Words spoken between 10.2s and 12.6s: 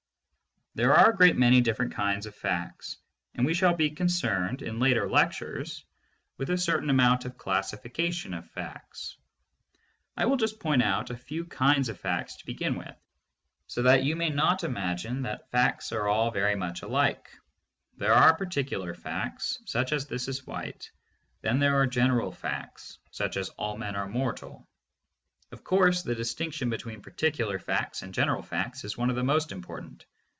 will just point out a few kinds of facts to